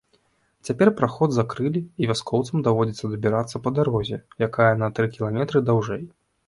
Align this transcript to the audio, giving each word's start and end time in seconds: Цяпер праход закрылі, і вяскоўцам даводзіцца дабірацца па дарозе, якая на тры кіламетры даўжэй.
Цяпер 0.69 0.87
праход 1.01 1.29
закрылі, 1.35 1.81
і 2.05 2.09
вяскоўцам 2.13 2.65
даводзіцца 2.69 3.13
дабірацца 3.15 3.63
па 3.67 3.77
дарозе, 3.83 4.17
якая 4.51 4.73
на 4.83 4.95
тры 4.99 5.05
кіламетры 5.17 5.59
даўжэй. 5.71 6.03